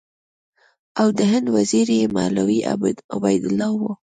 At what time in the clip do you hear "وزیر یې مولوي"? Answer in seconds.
1.55-2.59